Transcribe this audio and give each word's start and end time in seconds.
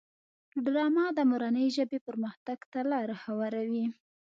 ډرامه 0.65 1.05
د 1.17 1.19
مورنۍ 1.29 1.67
ژبې 1.77 1.99
پرمختګ 2.07 2.59
ته 2.71 2.79
لاره 2.91 3.15
هواروي 3.25 3.85